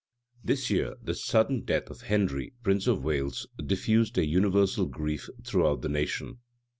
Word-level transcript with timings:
}This 0.43 0.71
year 0.71 0.95
the 0.99 1.13
sudden 1.13 1.61
death 1.63 1.91
of 1.91 2.01
Henry, 2.01 2.53
prince 2.63 2.87
of 2.87 3.03
Wales, 3.03 3.45
diffused 3.63 4.17
a 4.17 4.25
universal 4.25 4.87
grief 4.87 5.29
throughout 5.45 5.83
the 5.83 5.89
nation. 5.89 6.39